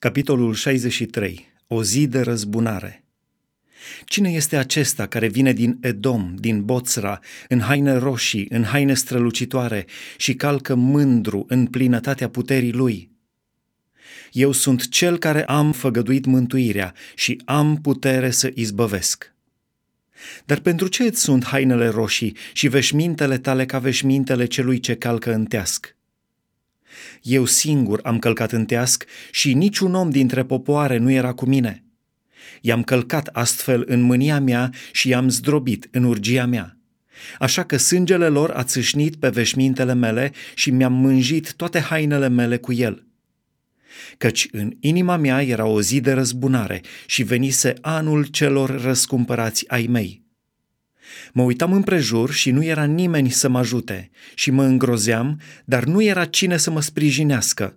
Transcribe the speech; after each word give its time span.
Capitolul 0.00 0.54
63. 0.54 1.48
O 1.66 1.82
zi 1.82 2.06
de 2.06 2.20
răzbunare. 2.20 3.04
Cine 4.04 4.30
este 4.30 4.56
acesta 4.56 5.06
care 5.06 5.28
vine 5.28 5.52
din 5.52 5.78
Edom, 5.80 6.34
din 6.38 6.64
Boțra, 6.64 7.20
în 7.48 7.60
haine 7.60 7.92
roșii, 7.92 8.46
în 8.50 8.62
haine 8.62 8.94
strălucitoare 8.94 9.86
și 10.16 10.34
calcă 10.34 10.74
mândru 10.74 11.44
în 11.48 11.66
plinătatea 11.66 12.28
puterii 12.28 12.72
lui? 12.72 13.10
Eu 14.32 14.52
sunt 14.52 14.88
cel 14.88 15.18
care 15.18 15.44
am 15.44 15.72
făgăduit 15.72 16.24
mântuirea 16.24 16.94
și 17.14 17.42
am 17.44 17.80
putere 17.80 18.30
să 18.30 18.50
izbăvesc. 18.54 19.34
Dar 20.44 20.60
pentru 20.60 20.88
ce 20.88 21.02
îți 21.02 21.20
sunt 21.20 21.44
hainele 21.44 21.88
roșii 21.88 22.36
și 22.52 22.68
veșmintele 22.68 23.38
tale 23.38 23.66
ca 23.66 23.78
veșmintele 23.78 24.46
celui 24.46 24.80
ce 24.80 24.94
calcă 24.94 25.32
în 25.32 25.44
teasc? 25.44 25.94
Eu 27.22 27.44
singur 27.44 28.00
am 28.02 28.18
călcat 28.18 28.52
în 28.52 28.64
teasc 28.64 29.04
și 29.30 29.54
niciun 29.54 29.94
om 29.94 30.10
dintre 30.10 30.44
popoare 30.44 30.96
nu 30.96 31.10
era 31.10 31.32
cu 31.32 31.46
mine. 31.46 31.84
I-am 32.60 32.82
călcat 32.82 33.26
astfel 33.26 33.84
în 33.86 34.00
mânia 34.00 34.40
mea 34.40 34.70
și 34.92 35.08
i-am 35.08 35.28
zdrobit 35.28 35.88
în 35.90 36.04
urgia 36.04 36.46
mea. 36.46 36.76
Așa 37.38 37.62
că 37.64 37.76
sângele 37.76 38.28
lor 38.28 38.50
a 38.50 38.64
țâșnit 38.64 39.16
pe 39.16 39.28
veșmintele 39.28 39.94
mele 39.94 40.32
și 40.54 40.70
mi-am 40.70 40.92
mânjit 40.92 41.52
toate 41.52 41.80
hainele 41.80 42.28
mele 42.28 42.56
cu 42.56 42.72
el. 42.72 43.04
Căci 44.18 44.48
în 44.52 44.76
inima 44.80 45.16
mea 45.16 45.42
era 45.42 45.64
o 45.64 45.80
zi 45.80 46.00
de 46.00 46.12
răzbunare 46.12 46.82
și 47.06 47.22
venise 47.22 47.74
anul 47.80 48.24
celor 48.24 48.82
răscumpărați 48.82 49.68
ai 49.68 49.86
mei. 49.86 50.22
Mă 51.32 51.42
uitam 51.42 51.72
împrejur 51.72 52.30
și 52.30 52.50
nu 52.50 52.64
era 52.64 52.84
nimeni 52.84 53.30
să 53.30 53.48
mă 53.48 53.58
ajute 53.58 54.10
și 54.34 54.50
mă 54.50 54.64
îngrozeam, 54.64 55.40
dar 55.64 55.84
nu 55.84 56.02
era 56.02 56.24
cine 56.24 56.56
să 56.56 56.70
mă 56.70 56.80
sprijinească. 56.80 57.76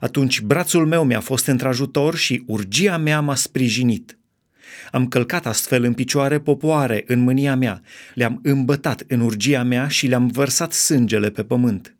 Atunci 0.00 0.40
brațul 0.40 0.86
meu 0.86 1.04
mi-a 1.04 1.20
fost 1.20 1.46
într-ajutor 1.46 2.16
și 2.16 2.42
urgia 2.46 2.96
mea 2.96 3.20
m-a 3.20 3.34
sprijinit. 3.34 4.18
Am 4.90 5.08
călcat 5.08 5.46
astfel 5.46 5.84
în 5.84 5.92
picioare 5.92 6.40
popoare 6.40 7.04
în 7.06 7.20
mânia 7.20 7.56
mea, 7.56 7.82
le-am 8.14 8.40
îmbătat 8.42 9.04
în 9.06 9.20
urgia 9.20 9.62
mea 9.62 9.88
și 9.88 10.06
le-am 10.06 10.26
vărsat 10.26 10.72
sângele 10.72 11.30
pe 11.30 11.44
pământ. 11.44 11.96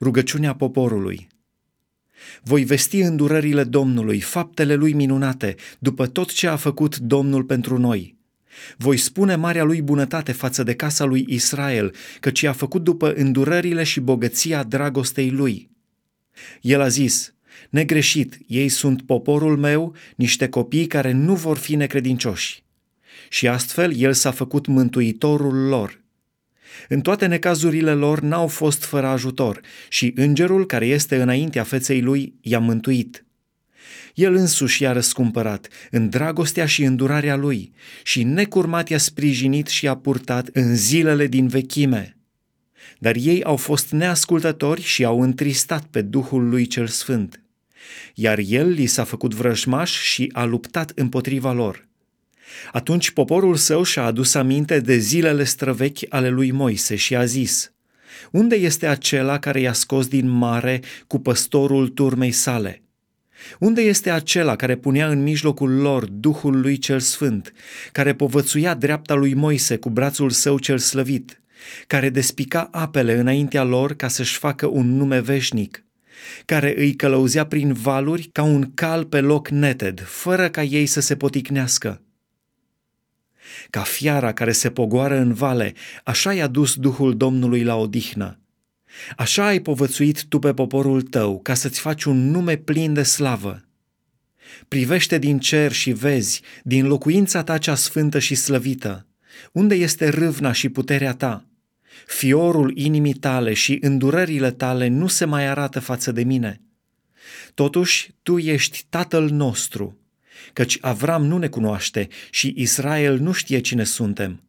Rugăciunea 0.00 0.54
poporului 0.54 1.28
voi 2.42 2.64
vesti 2.64 2.98
îndurările 2.98 3.64
Domnului, 3.64 4.20
faptele 4.20 4.74
lui 4.74 4.92
minunate, 4.92 5.54
după 5.78 6.06
tot 6.06 6.32
ce 6.32 6.46
a 6.46 6.56
făcut 6.56 6.96
Domnul 6.96 7.44
pentru 7.44 7.78
noi– 7.78 8.14
voi 8.76 8.96
spune 8.96 9.36
marea 9.36 9.64
lui 9.64 9.82
bunătate 9.82 10.32
față 10.32 10.62
de 10.62 10.74
casa 10.74 11.04
lui 11.04 11.24
Israel, 11.28 11.94
căci 12.20 12.42
a 12.42 12.52
făcut 12.52 12.84
după 12.84 13.12
îndurările 13.12 13.82
și 13.82 14.00
bogăția 14.00 14.62
dragostei 14.62 15.30
lui. 15.30 15.70
El 16.60 16.80
a 16.80 16.88
zis, 16.88 17.34
negreșit, 17.70 18.38
ei 18.46 18.68
sunt 18.68 19.02
poporul 19.02 19.56
meu, 19.56 19.94
niște 20.16 20.48
copii 20.48 20.86
care 20.86 21.12
nu 21.12 21.34
vor 21.34 21.58
fi 21.58 21.76
necredincioși. 21.76 22.62
Și 23.28 23.48
astfel 23.48 23.96
el 23.96 24.12
s-a 24.12 24.30
făcut 24.30 24.66
mântuitorul 24.66 25.68
lor. 25.68 26.00
În 26.88 27.00
toate 27.00 27.26
necazurile 27.26 27.92
lor 27.92 28.20
n-au 28.20 28.46
fost 28.46 28.84
fără 28.84 29.06
ajutor 29.06 29.60
și 29.88 30.12
îngerul 30.16 30.66
care 30.66 30.86
este 30.86 31.22
înaintea 31.22 31.62
feței 31.62 32.00
lui 32.00 32.34
i-a 32.40 32.58
mântuit. 32.58 33.24
El 34.14 34.34
însuși 34.34 34.82
i-a 34.82 34.92
răscumpărat 34.92 35.68
în 35.90 36.08
dragostea 36.08 36.66
și 36.66 36.82
îndurarea 36.82 37.36
lui 37.36 37.72
și 38.02 38.22
necurmat 38.22 38.88
i-a 38.88 38.98
sprijinit 38.98 39.66
și 39.66 39.84
i-a 39.84 39.96
purtat 39.96 40.48
în 40.52 40.76
zilele 40.76 41.26
din 41.26 41.46
vechime. 41.46 42.16
Dar 42.98 43.14
ei 43.18 43.44
au 43.44 43.56
fost 43.56 43.90
neascultători 43.90 44.82
și 44.82 45.04
au 45.04 45.20
întristat 45.20 45.84
pe 45.84 46.02
Duhul 46.02 46.48
lui 46.48 46.66
cel 46.66 46.86
Sfânt. 46.86 47.42
Iar 48.14 48.38
el 48.46 48.68
li 48.68 48.86
s-a 48.86 49.04
făcut 49.04 49.34
vrăjmaș 49.34 50.00
și 50.02 50.30
a 50.32 50.44
luptat 50.44 50.92
împotriva 50.94 51.52
lor. 51.52 51.88
Atunci 52.72 53.10
poporul 53.10 53.56
său 53.56 53.82
și-a 53.82 54.04
adus 54.04 54.34
aminte 54.34 54.80
de 54.80 54.96
zilele 54.96 55.44
străvechi 55.44 56.06
ale 56.08 56.28
lui 56.28 56.50
Moise 56.50 56.96
și 56.96 57.16
a 57.16 57.24
zis, 57.24 57.72
Unde 58.30 58.56
este 58.56 58.86
acela 58.86 59.38
care 59.38 59.60
i-a 59.60 59.72
scos 59.72 60.08
din 60.08 60.28
mare 60.28 60.80
cu 61.06 61.18
păstorul 61.18 61.88
turmei 61.88 62.32
sale?" 62.32 62.82
Unde 63.58 63.80
este 63.80 64.10
acela 64.10 64.56
care 64.56 64.76
punea 64.76 65.08
în 65.08 65.22
mijlocul 65.22 65.70
lor 65.70 66.04
Duhul 66.04 66.60
lui 66.60 66.78
cel 66.78 67.00
Sfânt, 67.00 67.52
care 67.92 68.14
povățuia 68.14 68.74
dreapta 68.74 69.14
lui 69.14 69.34
Moise 69.34 69.76
cu 69.76 69.90
brațul 69.90 70.30
său 70.30 70.58
cel 70.58 70.78
slăvit, 70.78 71.40
care 71.86 72.10
despica 72.10 72.68
apele 72.72 73.18
înaintea 73.18 73.62
lor 73.62 73.94
ca 73.94 74.08
să-și 74.08 74.38
facă 74.38 74.66
un 74.66 74.96
nume 74.96 75.20
veșnic, 75.20 75.84
care 76.44 76.74
îi 76.76 76.94
călăuzea 76.94 77.46
prin 77.46 77.72
valuri 77.72 78.28
ca 78.32 78.42
un 78.42 78.74
cal 78.74 79.04
pe 79.04 79.20
loc 79.20 79.48
neted, 79.48 80.02
fără 80.06 80.48
ca 80.48 80.62
ei 80.62 80.86
să 80.86 81.00
se 81.00 81.16
poticnească? 81.16 82.02
Ca 83.70 83.80
fiara 83.80 84.32
care 84.32 84.52
se 84.52 84.70
pogoară 84.70 85.16
în 85.16 85.32
vale, 85.32 85.72
așa 86.04 86.32
i-a 86.32 86.46
dus 86.46 86.74
Duhul 86.74 87.16
Domnului 87.16 87.62
la 87.62 87.76
odihnă 87.76 88.40
Așa 89.16 89.46
ai 89.46 89.60
povățuit 89.60 90.24
tu 90.24 90.38
pe 90.38 90.54
poporul 90.54 91.02
tău, 91.02 91.40
ca 91.40 91.54
să-ți 91.54 91.80
faci 91.80 92.04
un 92.04 92.30
nume 92.30 92.56
plin 92.56 92.92
de 92.92 93.02
slavă. 93.02 93.64
Privește 94.68 95.18
din 95.18 95.38
cer 95.38 95.72
și 95.72 95.92
vezi, 95.92 96.42
din 96.62 96.86
locuința 96.86 97.42
ta 97.42 97.58
cea 97.58 97.74
sfântă 97.74 98.18
și 98.18 98.34
slăvită, 98.34 99.06
unde 99.52 99.74
este 99.74 100.08
râvna 100.08 100.52
și 100.52 100.68
puterea 100.68 101.14
ta. 101.14 101.44
Fiorul 102.06 102.76
inimii 102.76 103.14
tale 103.14 103.54
și 103.54 103.78
îndurările 103.80 104.50
tale 104.50 104.88
nu 104.88 105.06
se 105.06 105.24
mai 105.24 105.46
arată 105.46 105.80
față 105.80 106.12
de 106.12 106.22
mine. 106.22 106.60
Totuși, 107.54 108.10
tu 108.22 108.38
ești 108.38 108.86
tatăl 108.88 109.30
nostru, 109.30 109.98
căci 110.52 110.78
Avram 110.80 111.26
nu 111.26 111.38
ne 111.38 111.48
cunoaște 111.48 112.08
și 112.30 112.54
Israel 112.56 113.18
nu 113.18 113.32
știe 113.32 113.60
cine 113.60 113.84
suntem. 113.84 114.42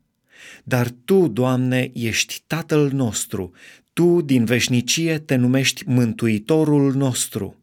Dar 0.63 0.87
Tu, 1.05 1.27
Doamne, 1.27 1.91
ești 1.93 2.43
Tatăl 2.47 2.91
nostru, 2.91 3.51
Tu 3.93 4.21
din 4.21 4.45
veșnicie 4.45 5.17
te 5.17 5.35
numești 5.35 5.83
Mântuitorul 5.85 6.93
nostru. 6.93 7.55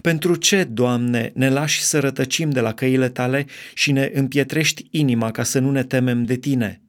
Pentru 0.00 0.34
ce, 0.34 0.64
Doamne, 0.64 1.30
ne 1.34 1.48
lași 1.48 1.82
să 1.82 1.98
rătăcim 1.98 2.50
de 2.50 2.60
la 2.60 2.74
căile 2.74 3.08
Tale 3.08 3.46
și 3.74 3.92
ne 3.92 4.10
împietrești 4.14 4.86
inima 4.90 5.30
ca 5.30 5.42
să 5.42 5.58
nu 5.58 5.70
ne 5.70 5.84
temem 5.84 6.24
de 6.24 6.36
Tine? 6.36 6.80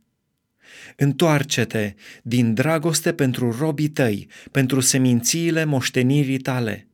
Întoarce-te 0.95 1.93
din 2.23 2.53
dragoste 2.53 3.13
pentru 3.13 3.55
robii 3.59 3.87
Tăi, 3.87 4.27
pentru 4.51 4.79
semințiile 4.79 5.63
moștenirii 5.63 6.37
Tale. 6.39 6.87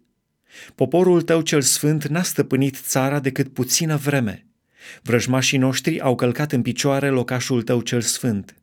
Poporul 0.75 1.21
Tău 1.21 1.41
cel 1.41 1.61
sfânt 1.61 2.07
n-a 2.07 2.23
stăpânit 2.23 2.75
țara 2.75 3.19
decât 3.19 3.53
puțină 3.53 3.95
vreme– 3.95 4.45
Vrăjmașii 5.01 5.57
noștri 5.57 5.99
au 5.99 6.15
călcat 6.15 6.51
în 6.51 6.61
picioare 6.61 7.09
locașul 7.09 7.61
tău 7.61 7.81
cel 7.81 8.01
sfânt. 8.01 8.55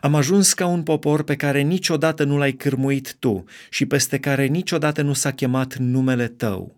Am 0.00 0.14
ajuns 0.14 0.52
ca 0.52 0.66
un 0.66 0.82
popor 0.82 1.22
pe 1.22 1.36
care 1.36 1.60
niciodată 1.60 2.24
nu 2.24 2.38
l-ai 2.38 2.52
cârmuit 2.52 3.16
tu 3.18 3.44
și 3.70 3.86
peste 3.86 4.18
care 4.18 4.46
niciodată 4.46 5.02
nu 5.02 5.12
s-a 5.12 5.30
chemat 5.30 5.76
numele 5.76 6.28
tău. 6.28 6.76